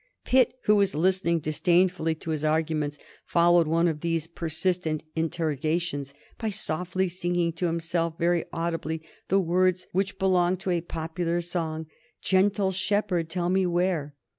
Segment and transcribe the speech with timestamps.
[0.25, 6.49] Pitt, who was listening disdainfully to his arguments, followed one of these persistent interrogations by
[6.49, 11.85] softly singing to himself, very audibly, the words which belonged to a popular song,
[12.19, 14.15] "Gentle shepherd, tell me where."